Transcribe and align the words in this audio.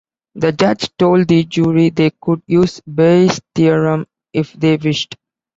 The 0.33 0.51
judge 0.51 0.89
told 0.97 1.27
the 1.27 1.43
jury 1.43 1.91
they 1.91 2.09
could 2.19 2.41
use 2.47 2.79
Bayes's 2.79 3.39
theorem 3.53 4.07
if 4.33 4.51
they 4.53 4.75
wished. 4.77 5.15